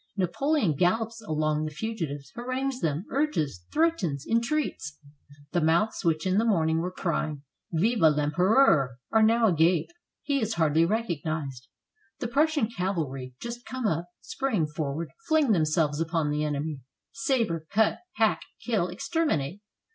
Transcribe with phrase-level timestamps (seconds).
[0.17, 4.97] Napoleon gallops along the fugitives, harangues them, urges, threatens, entreats.
[5.51, 9.91] The mouths, which in the morning were crying '* Vive rEmpereur," are now agape;
[10.23, 11.67] he is hardly recognized.
[12.17, 16.79] The Prussian cavalry, just come up, spring forward, fling themselves upon the enemy,
[17.11, 19.61] saber, cut, hack, kill, exterminate.